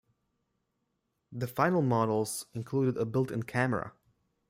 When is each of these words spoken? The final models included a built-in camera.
The 1.31 1.45
final 1.45 1.83
models 1.83 2.47
included 2.55 2.97
a 2.97 3.05
built-in 3.05 3.43
camera. 3.43 3.93